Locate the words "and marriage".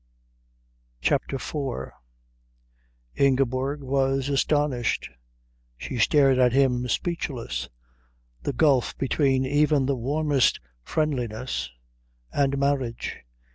12.33-13.17